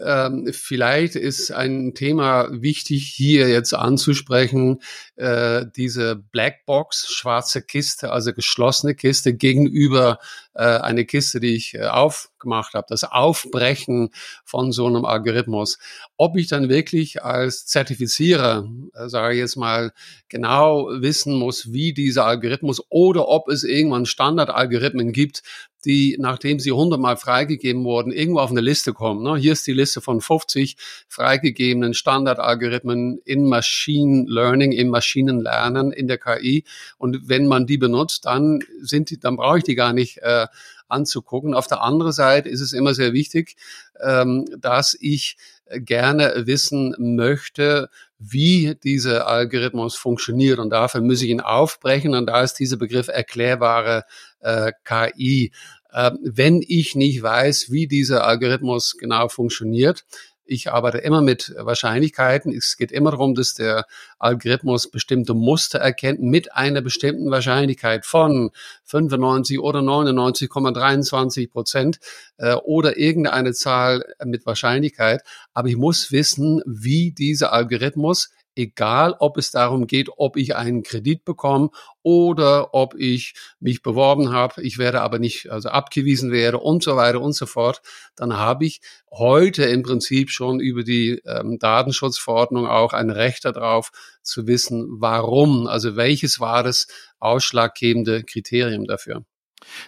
ähm, 0.04 0.50
vielleicht 0.52 1.16
ist 1.16 1.52
ein 1.52 1.94
Thema 1.94 2.48
wichtig 2.52 3.12
hier 3.14 3.48
jetzt 3.48 3.74
anzusprechen, 3.74 4.82
äh, 5.16 5.66
diese 5.76 6.16
Blackbox, 6.16 7.12
schwarze 7.12 7.62
Kiste, 7.62 8.12
also 8.12 8.34
geschlossene 8.34 8.96
Kiste 8.96 9.34
gegenüber 9.34 10.20
äh, 10.54 10.64
eine 10.64 11.06
Kiste, 11.06 11.40
die 11.40 11.56
ich 11.56 11.74
äh, 11.76 11.86
aufgemacht 11.86 12.74
habe, 12.74 12.88
das 12.90 13.04
Aufbrechen 13.04 14.10
von 14.44 14.72
so 14.72 14.88
einem 14.88 15.06
Algorithmus. 15.06 15.80
Ob 16.18 16.38
ich 16.38 16.48
dann 16.48 16.70
wirklich 16.70 17.24
als 17.24 17.66
Zertifizierer, 17.66 18.68
äh, 18.94 19.10
sage 19.10 19.36
ich 19.36 19.40
jetzt 19.40 19.56
mal, 19.56 19.92
genau 20.30 20.90
wissen 20.90 21.36
muss, 21.36 21.72
wie 21.74 21.94
dieser 21.94 22.26
Algorithmus 22.26 22.84
oder 22.90 23.28
ob 23.28 23.50
es 23.50 23.64
irgendwann 23.64 24.06
Standardalgorithmen 24.06 25.12
gibt, 25.12 25.44
die, 25.86 26.18
nachdem 26.20 26.60
sie 26.60 26.72
hundertmal 26.72 27.18
freigegeben 27.18 27.84
wurden, 27.84 28.12
irgendwo 28.12 28.40
auf 28.40 28.52
eine 28.52 28.62
Liste 28.62 28.94
kommen. 28.94 29.24
Ne? 29.24 29.38
Hier 29.38 29.54
ist 29.54 29.68
die 29.68 29.74
Liste 29.74 30.02
von 30.02 30.22
50 30.22 30.76
freigegebenen 31.08 31.94
Standardalgorithmen 31.94 33.20
in 33.24 33.48
Machine 33.48 34.26
Learning, 34.28 34.72
im 34.72 34.90
Maschinenlernen 34.90 35.92
in 35.92 36.08
der 36.08 36.18
KI. 36.18 36.64
Und 36.98 37.30
wenn 37.30 37.48
man 37.48 37.66
die 37.66 37.78
benutzt, 37.78 38.26
dann 38.26 38.60
sind 38.82 39.10
die, 39.10 39.20
dann 39.20 39.38
brauche 39.38 39.60
ich 39.60 39.64
die 39.64 39.76
gar 39.76 39.94
nicht 39.94 40.18
äh, 40.20 40.48
anzugucken. 40.88 41.54
Auf 41.54 41.68
der 41.68 41.82
anderen 41.82 42.12
Seite 42.12 42.50
ist 42.50 42.62
es 42.62 42.74
immer 42.74 42.94
sehr 42.94 43.14
wichtig, 43.14 43.56
ähm, 44.02 44.46
dass 44.60 44.98
ich 45.00 45.38
gerne 45.72 46.44
wissen 46.46 46.96
möchte, 46.98 47.90
wie 48.20 48.76
dieser 48.84 49.28
Algorithmus 49.28 49.96
funktioniert. 49.96 50.60
Und 50.60 50.72
dafür 50.72 51.02
muss 51.02 51.22
ich 51.22 51.30
ihn 51.30 51.42
aufbrechen. 51.42 52.16
Und 52.16 52.28
da 52.28 52.42
ist 52.42 52.56
dieser 52.56 52.78
Begriff 52.78 53.08
erklärbare 53.08 54.04
äh, 54.40 54.72
KI. 54.84 55.52
Äh, 55.92 56.12
wenn 56.24 56.62
ich 56.66 56.96
nicht 56.96 57.22
weiß, 57.22 57.72
wie 57.72 57.88
dieser 57.88 58.26
Algorithmus 58.26 58.98
genau 58.98 59.30
funktioniert, 59.30 60.06
ich 60.48 60.72
arbeite 60.72 61.00
immer 61.00 61.22
mit 61.22 61.54
Wahrscheinlichkeiten. 61.58 62.54
Es 62.54 62.78
geht 62.78 62.92
immer 62.92 63.12
darum, 63.12 63.36
dass 63.36 63.54
der 63.54 63.86
Algorithmus 64.20 64.90
bestimmte 64.90 65.34
Muster 65.34 65.80
erkennt 65.80 66.22
mit 66.22 66.54
einer 66.54 66.82
bestimmten 66.82 67.30
Wahrscheinlichkeit 67.30 68.06
von 68.06 68.52
95 68.86 69.60
oder 69.60 69.80
99,23 69.80 71.52
Prozent 71.52 72.00
äh, 72.38 72.54
oder 72.54 72.98
irgendeine 72.98 73.54
Zahl 73.54 74.04
mit 74.24 74.46
Wahrscheinlichkeit. 74.46 75.22
Aber 75.54 75.68
ich 75.68 75.78
muss 75.78 76.12
wissen, 76.12 76.62
wie 76.66 77.12
dieser 77.12 77.54
Algorithmus 77.54 78.30
egal 78.58 79.16
ob 79.20 79.38
es 79.38 79.52
darum 79.52 79.88
geht, 79.88 80.10
ob 80.18 80.36
ich 80.36 80.56
einen 80.56 80.84
Kredit 80.84 81.24
bekomme 81.24 81.70
oder 82.02 82.74
ob 82.74 82.96
ich 82.96 83.34
mich 83.60 83.82
beworben 83.82 84.32
habe, 84.32 84.62
ich 84.64 84.78
werde 84.78 85.02
aber 85.02 85.20
nicht 85.20 85.50
also 85.52 85.70
abgewiesen 85.70 86.32
werde 86.32 86.60
und 86.60 86.84
so 86.84 86.96
weiter 86.96 87.22
und 87.22 87.34
so 87.34 87.46
fort, 87.46 87.82
dann 88.16 88.38
habe 88.38 88.66
ich 88.66 88.82
heute 89.12 89.64
im 89.66 89.84
Prinzip 89.84 90.32
schon 90.32 90.60
über 90.60 90.84
die 90.84 91.22
ähm, 91.26 91.60
Datenschutzverordnung 91.60 92.68
auch 92.68 92.94
ein 92.94 93.10
Recht 93.10 93.46
darauf 93.46 93.92
zu 94.22 94.48
wissen, 94.48 94.88
warum, 95.00 95.68
also 95.68 95.96
welches 95.96 96.40
war 96.40 96.64
das 96.64 96.88
ausschlaggebende 97.20 98.24
Kriterium 98.24 98.86
dafür. 98.86 99.24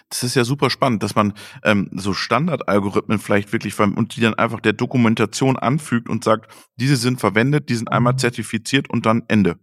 Das 0.08 0.22
ist 0.22 0.34
ja 0.34 0.44
super 0.44 0.70
spannend, 0.70 1.02
dass 1.02 1.14
man 1.14 1.34
ähm, 1.62 1.90
so 1.94 2.12
Standardalgorithmen 2.12 3.18
vielleicht 3.18 3.52
wirklich 3.52 3.78
und 3.78 4.16
die 4.16 4.20
dann 4.20 4.34
einfach 4.34 4.60
der 4.60 4.72
Dokumentation 4.72 5.56
anfügt 5.56 6.08
und 6.08 6.24
sagt, 6.24 6.52
diese 6.76 6.96
sind 6.96 7.20
verwendet, 7.20 7.68
die 7.68 7.76
sind 7.76 7.90
einmal 7.90 8.14
mhm. 8.14 8.18
zertifiziert 8.18 8.90
und 8.90 9.06
dann 9.06 9.22
Ende. 9.28 9.56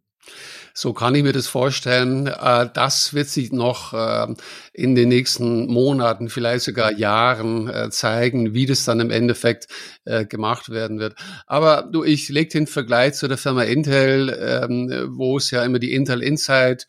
So 0.74 0.94
kann 0.94 1.16
ich 1.16 1.24
mir 1.24 1.34
das 1.34 1.48
vorstellen. 1.48 2.28
Äh, 2.28 2.70
das 2.72 3.14
wird 3.14 3.30
sich 3.30 3.52
noch 3.52 3.94
äh, 3.94 4.28
in 4.74 4.94
den 4.94 5.10
nächsten 5.10 5.66
Monaten, 5.66 6.30
vielleicht 6.30 6.66
sogar 6.66 6.92
Jahren 6.92 7.68
äh, 7.68 7.90
zeigen, 7.90 8.54
wie 8.54 8.68
das 8.68 8.86
dann 8.86 9.00
im 9.00 9.10
Endeffekt 9.10 9.68
äh, 10.06 10.26
gemacht 10.26 10.70
werden 10.70 11.00
wird. 11.00 11.16
Aber 11.48 11.90
du, 11.92 12.04
ich 12.04 12.30
lege 12.30 12.50
den 12.50 12.68
Vergleich 12.68 13.16
zu 13.16 13.28
der 13.28 13.40
Firma 13.40 13.64
Intel, 13.64 14.30
ähm, 14.40 15.08
wo 15.18 15.38
es 15.38 15.50
ja 15.50 15.64
immer 15.64 15.80
die 15.80 15.94
Intel 15.94 16.22
Insight 16.22 16.88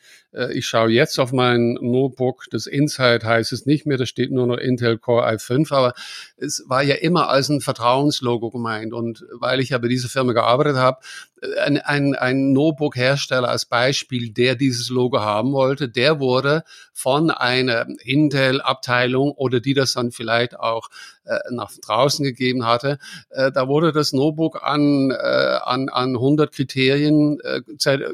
ich 0.51 0.67
schaue 0.67 0.91
jetzt 0.91 1.19
auf 1.19 1.33
mein 1.33 1.75
Notebook, 1.81 2.45
das 2.51 2.67
Insight 2.67 3.25
heißt 3.25 3.53
es 3.53 3.67
nicht 3.67 3.87
mehr, 3.87 3.97
da 3.97 4.07
steht 4.07 4.31
nur 4.31 4.47
noch 4.47 4.59
Intel 4.59 4.99
Core 4.99 5.27
i5, 5.27 5.73
aber 5.73 5.95
es 6.37 6.65
war 6.67 6.83
ja 6.83 6.97
immer 6.97 7.29
als 7.29 7.49
ein 7.49 7.61
Vertrauenslogo 7.61 8.51
gemeint. 8.51 8.93
Und 8.93 9.25
weil 9.33 9.61
ich 9.61 9.71
ja 9.71 9.79
bei 9.79 9.89
dieser 9.89 10.09
Firma 10.09 10.33
gearbeitet 10.33 10.77
habe, 10.77 10.99
ein, 11.61 11.79
ein, 11.79 12.15
ein 12.15 12.53
Notebook-Hersteller 12.53 13.49
als 13.49 13.67
Beispiel, 13.67 14.31
der 14.31 14.55
dieses 14.55 14.89
Logo 14.89 15.21
haben 15.21 15.53
wollte, 15.53 15.89
der 15.89 16.21
wurde 16.21 16.65
von 16.93 17.31
einer 17.31 17.87
Intel-Abteilung 18.03 19.33
oder 19.33 19.61
die 19.61 19.75
das 19.75 19.93
dann 19.93 20.11
vielleicht 20.11 20.59
auch 20.59 20.89
äh, 21.25 21.39
nach 21.51 21.71
draußen 21.81 22.25
gegeben 22.25 22.67
hatte, 22.67 22.99
äh, 23.31 23.53
da 23.53 23.69
wurde 23.69 23.93
das 23.93 24.13
Notebook 24.13 24.63
an, 24.63 25.11
äh, 25.11 25.15
an, 25.15 25.89
an 25.89 26.17
100 26.17 26.53
Kriterien 26.53 27.39
äh, 27.41 27.61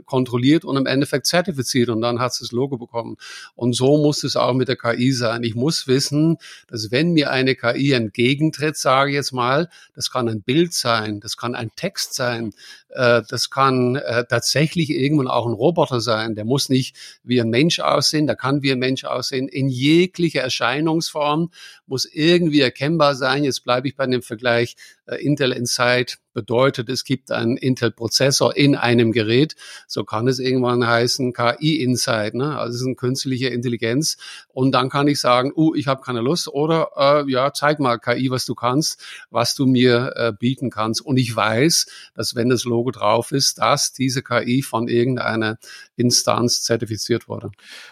kontrolliert 0.05 0.65
und 0.65 0.77
im 0.77 0.87
Endeffekt 0.87 1.27
zertifiziert 1.27 1.89
und 1.89 2.01
dann 2.05 2.21
hat 2.21 2.33
es 2.33 2.39
das 2.39 2.53
Logo 2.53 2.79
bekommen. 2.79 3.17
Und 3.55 3.75
so 3.75 3.97
muss 3.99 4.25
es 4.25 4.37
auch 4.37 4.55
mit 4.55 4.69
der 4.69 4.77
KI 4.77 5.13
sein. 5.13 5.43
Ich 5.43 5.55
muss 5.55 5.87
wissen, 5.87 6.37
dass 6.69 6.91
wenn 6.91 7.13
mir 7.13 7.31
eine 7.31 7.55
KI 7.57 7.93
entgegentritt, 7.93 8.77
sage 8.77 9.11
ich 9.11 9.17
jetzt 9.17 9.33
mal, 9.33 9.69
das 9.95 10.11
kann 10.11 10.29
ein 10.29 10.43
Bild 10.43 10.73
sein, 10.73 11.21
das 11.21 11.37
kann 11.37 11.55
ein 11.55 11.71
Text 11.77 12.15
sein, 12.15 12.53
äh, 12.91 13.23
das 13.29 13.51
kann 13.51 13.97
äh, 13.97 14.25
tatsächlich 14.29 14.91
irgendwann 14.91 15.29
auch 15.29 15.47
ein 15.47 15.53
Roboter 15.53 16.01
sein. 16.01 16.35
Der 16.35 16.45
muss 16.45 16.69
nicht 16.69 16.97
wie 17.23 17.41
ein 17.41 17.51
Mensch 17.51 17.81
aussehen, 17.81 18.27
der 18.27 18.37
kann 18.37 18.63
wie 18.63 18.73
ein 18.73 18.79
Mensch 18.79 19.05
aussehen. 19.05 19.49
In 19.49 19.69
jeglicher 19.69 20.43
Erscheinungsform 20.43 21.51
muss 21.87 22.05
irgendwie 22.05 22.61
erkennbar 22.61 23.15
sein. 23.15 23.45
Jetzt 23.45 23.65
bleibe 23.65 23.89
ich 23.89 23.97
bei 23.97 24.07
dem 24.07 24.23
Vergleich 24.23 24.77
äh, 25.07 25.17
Intel 25.17 25.53
Insight 25.53 26.19
bedeutet, 26.35 26.89
es 26.91 27.05
gibt 27.05 27.31
einen 27.31 27.57
Intel-Prozessor 27.57 28.57
in 28.57 28.77
einem 28.77 29.13
Gerät. 29.13 29.57
So 29.87 30.05
kann 30.05 30.29
es 30.29 30.39
irgendwann 30.39 30.87
heißen 30.87 31.33
KI-Insight, 31.33 32.35
ne? 32.35 32.59
also 32.59 32.75
es 32.75 32.81
ist 32.81 32.87
eine 32.87 32.97
künstliche 32.97 33.49
Intelligenz. 33.49 34.19
Und 34.49 34.73
dann 34.73 34.91
kann 34.91 35.09
ich 35.09 35.21
sagen, 35.21 35.53
uh, 35.57 35.75
ich 35.75 35.87
habe 35.87 36.03
keine 36.03 36.21
Lust 36.21 36.49
oder 36.49 36.91
äh, 36.97 37.31
ja, 37.31 37.53
zeig 37.53 37.81
mal 37.81 37.99
KI, 37.99 38.31
was 38.31 38.45
du 38.45 38.55
kannst, 38.55 39.03
was 39.31 39.55
du 39.55 39.67
mir 39.67 40.13
äh, 40.17 40.33
bieten 40.39 40.71
kannst. 40.71 41.01
Und 41.01 41.17
ich 41.17 41.35
weiß, 41.35 41.87
dass 42.15 42.35
wenn 42.35 42.51
das 42.51 42.65
Logo 42.65 42.91
drauf 42.91 43.33
ist, 43.33 43.59
dass 43.59 43.93
diese 43.93 44.23
KI 44.23 44.63
von 44.63 44.89
irgendeiner 44.89 45.59
Instanz 45.97 46.63
zertifiziert 46.63 47.29
wurde. 47.29 47.51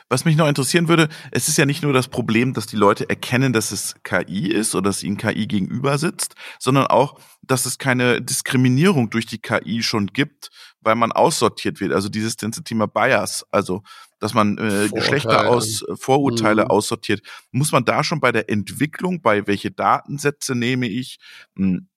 Was 0.08 0.24
mich 0.24 0.36
noch 0.36 0.48
interessieren 0.48 0.88
würde, 0.88 1.08
es 1.30 1.48
ist 1.48 1.58
ja 1.58 1.66
nicht 1.66 1.82
nur 1.82 1.92
das 1.92 2.08
Problem, 2.08 2.52
dass 2.52 2.66
die 2.66 2.76
Leute 2.76 3.08
erkennen, 3.08 3.52
dass 3.52 3.72
es 3.72 3.94
KI 4.02 4.48
ist 4.48 4.74
oder 4.74 4.90
dass 4.90 5.02
ihnen 5.02 5.16
KI 5.16 5.46
gegenüber 5.46 5.98
sitzt, 5.98 6.34
sondern 6.58 6.86
auch, 6.86 7.18
dass 7.42 7.66
es 7.66 7.78
keine 7.78 8.22
Diskriminierung 8.22 9.10
durch 9.10 9.26
die 9.26 9.38
KI 9.38 9.82
schon 9.82 10.06
gibt, 10.06 10.50
weil 10.80 10.94
man 10.94 11.12
aussortiert 11.12 11.80
wird. 11.80 11.92
Also 11.92 12.08
dieses 12.08 12.36
ganze 12.36 12.62
Thema 12.62 12.86
Bias, 12.86 13.44
also 13.50 13.82
dass 14.20 14.34
man 14.34 14.56
äh, 14.58 14.88
Geschlechter 14.88 15.48
aus 15.48 15.82
äh, 15.82 15.96
Vorurteile 15.96 16.64
mhm. 16.64 16.70
aussortiert. 16.70 17.22
Muss 17.50 17.72
man 17.72 17.84
da 17.84 18.04
schon 18.04 18.20
bei 18.20 18.30
der 18.30 18.48
Entwicklung, 18.48 19.20
bei 19.20 19.46
welche 19.48 19.72
Datensätze 19.72 20.54
nehme 20.54 20.86
ich, 20.86 21.18
mh, 21.54 21.66
hm, 21.66 21.88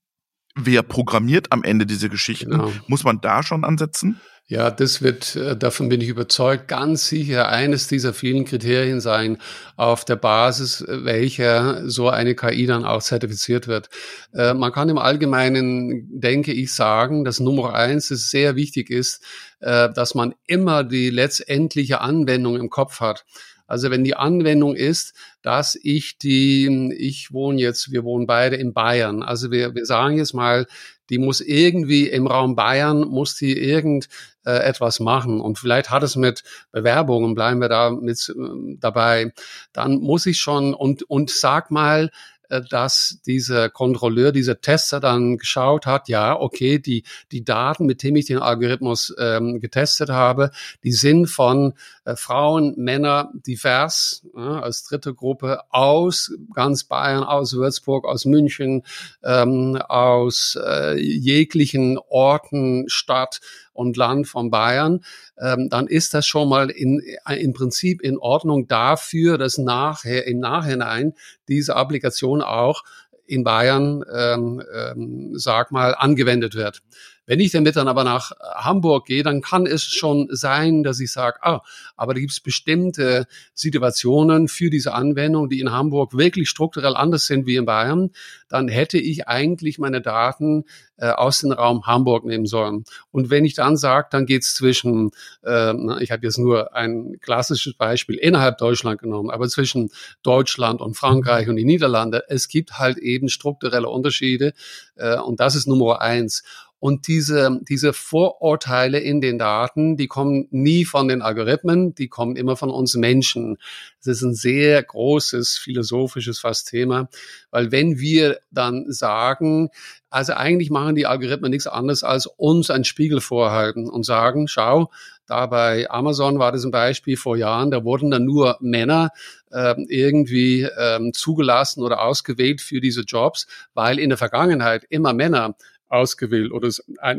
wer 0.56 0.84
programmiert 0.84 1.52
am 1.52 1.64
Ende 1.64 1.86
diese 1.86 2.10
Geschichten, 2.10 2.52
genau. 2.52 2.72
muss 2.88 3.04
man 3.04 3.22
da 3.22 3.44
schon 3.44 3.64
ansetzen? 3.64 4.20
Ja, 4.48 4.70
das 4.70 5.02
wird, 5.02 5.36
äh, 5.36 5.58
davon 5.58 5.90
bin 5.90 6.02
ich 6.02 6.08
überzeugt, 6.08 6.68
ganz 6.68 7.08
sicher 7.08 7.50
eines 7.50 7.88
dieser 7.88 8.14
vielen 8.14 8.46
Kriterien 8.46 9.02
sein, 9.02 9.40
auf 9.76 10.06
der 10.06 10.18
Basis 10.18 10.82
äh, 10.82 11.04
welcher 11.04 11.90
so 11.90 12.10
eine 12.10 12.36
KI 12.36 12.68
dann 12.68 12.86
auch 12.86 13.02
zertifiziert 13.02 13.68
wird. 13.68 13.90
Äh, 14.36 14.54
man 14.54 14.72
kann 14.72 14.90
im 14.90 15.00
Allgemeinen, 15.00 16.08
denke 16.22 16.54
ich, 16.54 16.76
sagen, 16.76 17.26
dass 17.26 17.40
Nummer 17.40 17.74
eins 17.74 18.12
es 18.12 18.30
sehr 18.30 18.56
wichtig 18.56 18.90
ist, 18.92 19.24
dass 19.62 20.14
man 20.14 20.36
immer 20.46 20.84
die 20.84 21.10
letztendliche 21.10 22.02
Anwendung 22.02 22.58
im 22.58 22.70
Kopf 22.70 23.00
hat. 23.00 23.26
Also 23.68 23.90
wenn 23.90 24.04
die 24.04 24.16
Anwendung 24.16 24.76
ist, 24.76 25.16
dass 25.42 25.78
ich 25.82 26.18
die, 26.20 26.94
ich 26.98 27.32
wohne 27.32 27.60
jetzt, 27.60 27.92
wir 27.92 28.04
wohnen 28.04 28.28
beide 28.28 28.58
in 28.58 28.74
Bayern. 28.74 29.24
Also 29.24 29.50
wir, 29.50 29.74
wir 29.74 29.86
sagen 29.86 30.18
jetzt 30.18 30.34
mal, 30.34 30.68
die 31.10 31.18
muss 31.18 31.42
irgendwie 31.42 32.08
im 32.08 32.28
Raum 32.28 32.56
Bayern, 32.56 33.02
muss 33.02 33.36
die 33.36 33.58
irgend 33.58 34.08
äh, 34.46 34.52
etwas 34.52 35.00
machen. 35.00 35.42
Und 35.42 35.60
vielleicht 35.60 35.90
hat 35.90 36.04
es 36.04 36.16
mit 36.16 36.44
Bewerbungen, 36.72 37.36
bleiben 37.36 37.62
wir 37.62 37.70
da 37.70 37.92
mit 37.92 38.30
äh, 38.30 38.78
dabei. 38.80 39.34
Dann 39.74 40.00
muss 40.00 40.26
ich 40.26 40.40
schon 40.40 40.74
und, 40.74 41.04
und 41.04 41.30
sag 41.30 41.72
mal, 41.72 42.12
äh, 42.50 42.62
dass 42.70 43.20
dieser 43.26 43.70
Kontrolleur, 43.70 44.32
dieser 44.32 44.62
Tester 44.62 45.00
dann 45.00 45.38
geschaut 45.38 45.86
hat, 45.86 46.10
ja, 46.10 46.40
okay, 46.40 46.80
die, 46.80 47.04
die 47.32 47.44
Daten, 47.44 47.86
mit 47.86 48.04
denen 48.04 48.18
ich 48.18 48.26
den 48.26 48.40
Algorithmus 48.40 49.14
ähm, 49.20 49.60
getestet 49.60 50.10
habe, 50.10 50.52
die 50.84 50.92
sind 50.92 51.28
von 51.28 51.74
äh, 52.06 52.16
Frauen, 52.16 52.74
Männer 52.78 53.32
divers, 53.34 54.26
äh, 54.36 54.40
als 54.40 54.84
dritte 54.84 55.14
Gruppe 55.14 55.62
aus 55.70 56.32
ganz 56.54 56.86
Bayern, 56.86 57.24
aus 57.24 57.54
Würzburg, 57.54 58.06
aus 58.06 58.26
München, 58.26 58.84
ähm, 59.24 59.78
aus 59.88 60.58
äh, 60.64 60.98
jeglichen 60.98 61.98
Orten, 62.10 62.86
Stadt, 62.88 63.42
und 63.76 63.98
Land 63.98 64.28
von 64.28 64.50
Bayern, 64.50 65.02
ähm, 65.38 65.68
dann 65.70 65.88
ist 65.88 66.14
das 66.14 66.26
schon 66.26 66.50
mal 66.50 66.70
in, 66.70 67.02
im 67.30 67.54
Prinzip 67.54 68.02
in 68.02 68.18
Ordnung 68.18 68.68
dafür, 68.68 69.38
dass 69.38 69.58
nachher 69.58 70.26
im 70.28 70.40
Nachhinein 70.40 71.14
diese 71.48 71.76
Applikation 71.76 72.42
auch 72.42 72.84
in 73.28 73.44
Bayern, 73.44 74.04
ähm, 74.14 74.64
ähm, 74.74 75.32
sag 75.36 75.72
mal, 75.72 75.94
angewendet 75.96 76.56
wird. 76.56 76.82
Wenn 77.26 77.40
ich 77.40 77.52
damit 77.52 77.76
dann 77.76 77.88
aber 77.88 78.04
nach 78.04 78.32
Hamburg 78.56 79.06
gehe, 79.06 79.24
dann 79.24 79.42
kann 79.42 79.66
es 79.66 79.84
schon 79.84 80.28
sein, 80.32 80.84
dass 80.84 81.00
ich 81.00 81.12
sage, 81.12 81.40
ah, 81.42 81.62
aber 81.96 82.14
da 82.14 82.20
gibt 82.20 82.32
es 82.32 82.40
bestimmte 82.40 83.28
Situationen 83.54 84.48
für 84.48 84.70
diese 84.70 84.94
Anwendung, 84.94 85.50
die 85.50 85.60
in 85.60 85.72
Hamburg 85.72 86.18
wirklich 86.18 86.50
strukturell 86.50 86.96
anders 86.96 87.26
sind 87.26 87.46
wie 87.46 87.56
in 87.56 87.66
Bayern. 87.66 88.12
Dann 88.50 88.68
hätte 88.68 88.98
ich 88.98 89.28
eigentlich 89.28 89.80
meine 89.80 90.02
Daten 90.02 90.66
äh, 90.98 91.10
aus 91.10 91.40
dem 91.40 91.52
Raum 91.52 91.86
Hamburg 91.86 92.26
nehmen 92.26 92.46
sollen. 92.46 92.86
Und 93.12 93.30
wenn 93.30 93.44
ich 93.44 93.54
dann 93.54 93.76
sage, 93.76 94.08
dann 94.12 94.26
geht's 94.26 94.54
zwischen, 94.54 95.12
äh, 95.44 95.74
ich 96.02 96.12
habe 96.12 96.26
jetzt 96.26 96.38
nur 96.38 96.74
ein 96.74 97.18
klassisches 97.22 97.74
Beispiel 97.74 98.16
innerhalb 98.16 98.58
Deutschland 98.58 99.02
genommen, 99.02 99.30
aber 99.30 99.50
zwischen 99.50 99.90
Deutschland 100.24 100.82
und 100.82 100.96
Frankreich 100.96 101.50
und 101.50 101.56
die 101.56 101.66
Niederlande, 101.66 102.24
es 102.30 102.48
gibt 102.48 102.78
halt 102.78 102.98
eben 102.98 103.30
strukturelle 103.30 103.90
Unterschiede 103.90 104.54
äh, 104.96 105.18
und 105.18 105.40
das 105.40 105.56
ist 105.56 105.68
Nummer 105.68 106.02
eins. 106.02 106.44
Und 106.80 107.08
diese, 107.08 107.62
diese 107.68 107.94
Vorurteile 107.94 109.00
in 109.00 109.22
den 109.22 109.40
Daten, 109.40 109.98
die 109.98 110.08
kommen 110.08 110.48
nie 110.52 110.86
von 110.86 111.08
den 111.08 111.22
Algorithmen, 111.22 111.96
die 111.96 112.10
kommen 112.10 112.36
immer 112.36 112.58
von 112.58 112.70
uns 112.70 112.96
Menschen. 112.96 113.58
Das 114.00 114.18
ist 114.18 114.22
ein 114.22 114.36
sehr 114.36 114.84
großes 114.84 115.58
philosophisches 115.58 116.40
fast 116.40 116.70
Thema, 116.70 117.10
weil 117.50 117.72
wenn 117.72 117.98
wir 117.98 118.40
dann 118.52 118.92
sagen, 118.92 119.70
also 120.10 120.34
eigentlich 120.34 120.70
machen 120.70 120.96
die 120.96 121.08
Algorithmen 121.08 121.50
nichts 121.50 121.68
anderes 121.68 122.04
als 122.04 122.28
uns 122.28 122.70
einen 122.70 122.84
Spiegel 122.84 123.20
vorhalten 123.20 123.90
und 123.90 124.04
sagen, 124.04 124.48
schau, 124.48 124.92
da 125.28 125.48
bei 125.48 125.90
Amazon 125.90 126.38
war 126.38 126.52
das 126.52 126.64
ein 126.66 126.72
Beispiel 126.72 127.18
vor 127.18 127.36
Jahren, 127.36 127.72
da 127.72 127.84
wurden 127.84 128.12
dann 128.12 128.26
nur 128.26 128.58
Männer 128.62 129.10
äh, 129.52 129.76
irgendwie 129.90 130.68
ähm, 130.78 131.14
zugelassen 131.14 131.84
oder 131.84 132.02
ausgewählt 132.02 132.62
für 132.62 132.80
diese 132.80 133.02
Jobs, 133.02 133.48
weil 133.74 133.98
in 133.98 134.10
der 134.10 134.18
Vergangenheit 134.18 134.86
immer 134.90 135.14
Männer 135.14 135.56
ausgewählt 135.88 136.52
oder 136.52 136.70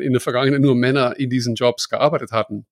in 0.00 0.12
der 0.12 0.20
Vergangenheit 0.20 0.60
nur 0.60 0.74
Männer 0.74 1.18
in 1.18 1.30
diesen 1.30 1.54
Jobs 1.54 1.88
gearbeitet 1.88 2.32
hatten. 2.32 2.66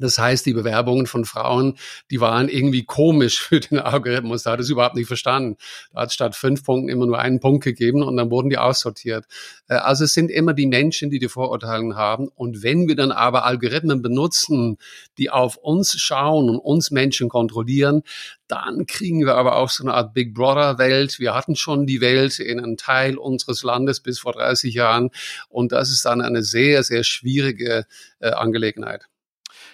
Das 0.00 0.18
heißt, 0.18 0.46
die 0.46 0.54
Bewerbungen 0.54 1.06
von 1.06 1.24
Frauen, 1.24 1.76
die 2.10 2.20
waren 2.20 2.48
irgendwie 2.48 2.84
komisch 2.84 3.40
für 3.40 3.60
den 3.60 3.78
Algorithmus. 3.78 4.42
Da 4.42 4.52
hat 4.52 4.60
es 4.60 4.70
überhaupt 4.70 4.96
nicht 4.96 5.06
verstanden. 5.06 5.56
Da 5.92 6.02
hat 6.02 6.12
statt 6.12 6.34
fünf 6.34 6.64
Punkten 6.64 6.88
immer 6.88 7.06
nur 7.06 7.18
einen 7.18 7.40
Punkt 7.40 7.64
gegeben 7.64 8.02
und 8.02 8.16
dann 8.16 8.30
wurden 8.30 8.50
die 8.50 8.58
aussortiert. 8.58 9.26
Äh, 9.68 9.74
also 9.74 10.04
es 10.04 10.14
sind 10.14 10.30
immer 10.30 10.54
die 10.54 10.66
Menschen, 10.66 11.10
die 11.10 11.18
die 11.18 11.28
Vorurteile 11.28 11.70
haben. 11.94 12.28
Und 12.28 12.62
wenn 12.62 12.88
wir 12.88 12.96
dann 12.96 13.12
aber 13.12 13.44
Algorithmen 13.44 14.02
benutzen, 14.02 14.78
die 15.18 15.30
auf 15.30 15.56
uns 15.56 15.98
schauen 16.00 16.48
und 16.48 16.58
uns 16.58 16.90
Menschen 16.90 17.28
kontrollieren, 17.28 18.02
dann 18.48 18.86
kriegen 18.86 19.24
wir 19.24 19.36
aber 19.36 19.56
auch 19.56 19.70
so 19.70 19.84
eine 19.84 19.94
Art 19.94 20.12
Big 20.14 20.34
Brother 20.34 20.78
Welt. 20.78 21.18
Wir 21.18 21.34
hatten 21.34 21.54
schon 21.54 21.86
die 21.86 22.00
Welt 22.00 22.40
in 22.40 22.58
einem 22.58 22.76
Teil 22.76 23.16
unseres 23.16 23.62
Landes 23.62 24.00
bis 24.00 24.18
vor 24.18 24.32
30 24.32 24.74
Jahren. 24.74 25.10
Und 25.48 25.72
das 25.72 25.90
ist 25.90 26.04
dann 26.04 26.20
eine 26.20 26.42
sehr, 26.42 26.82
sehr 26.82 27.04
schwierige 27.04 27.86
äh, 28.18 28.30
Angelegenheit. 28.30 29.09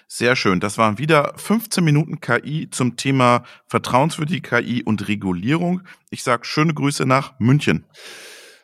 Sehr 0.07 0.37
schön. 0.37 0.59
Das 0.61 0.77
waren 0.77 0.97
wieder 0.97 1.33
15 1.35 1.83
Minuten 1.83 2.21
KI 2.21 2.69
zum 2.71 2.95
Thema 2.95 3.43
vertrauenswürdige 3.67 4.41
KI 4.41 4.83
und 4.83 5.07
Regulierung. 5.09 5.81
Ich 6.09 6.23
sage 6.23 6.45
schöne 6.45 6.73
Grüße 6.73 7.05
nach 7.05 7.37
München. 7.39 7.85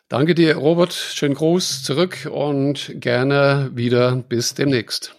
Danke 0.08 0.34
dir, 0.34 0.56
Robert. 0.56 0.92
Schönen 0.92 1.34
Gruß 1.34 1.82
zurück 1.82 2.28
und 2.30 2.92
gerne 2.96 3.70
wieder 3.74 4.16
bis 4.16 4.54
demnächst. 4.54 5.14